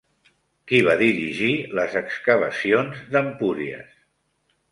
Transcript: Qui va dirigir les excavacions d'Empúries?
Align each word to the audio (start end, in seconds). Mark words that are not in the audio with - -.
Qui 0.69 0.77
va 0.85 0.93
dirigir 1.01 1.49
les 1.79 1.99
excavacions 2.01 3.05
d'Empúries? 3.17 3.95